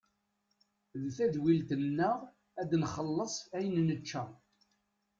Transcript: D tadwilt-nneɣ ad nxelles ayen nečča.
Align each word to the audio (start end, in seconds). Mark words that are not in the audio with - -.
D 1.01 1.03
tadwilt-nneɣ 1.15 2.17
ad 2.61 2.71
nxelles 2.81 3.35
ayen 3.57 3.83
nečča. 3.87 4.23